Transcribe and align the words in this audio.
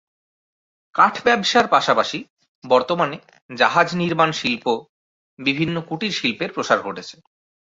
কাঠ 0.95 1.13
ব্যবসার 1.23 1.65
পাশাপাশি 1.67 2.19
বর্তমানে 2.63 3.17
জাহাজ 3.49 3.87
নির্মাণ 3.95 4.29
শিল্প, 4.31 4.65
বিভিন্ন 5.39 5.75
কুটির 5.81 6.13
শিল্পের 6.13 6.49
প্রসার 6.55 6.79
ঘটেছে। 6.81 7.15